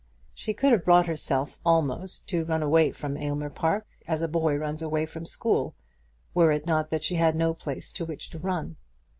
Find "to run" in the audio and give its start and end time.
2.29-2.63, 8.31-8.77